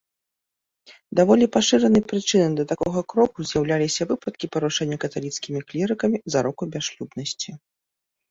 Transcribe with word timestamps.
Даволі 1.17 1.45
пашыранай 1.55 2.03
прычынай 2.11 2.49
да 2.59 2.63
такога 2.71 2.99
кроку 3.13 3.39
з'яўляліся 3.49 4.07
выпадкі 4.11 4.45
парушэння 4.55 4.97
каталіцкімі 5.05 5.59
клірыкамі 5.73 6.17
зароку 6.37 6.63
бясшлюбнасці. 6.77 7.49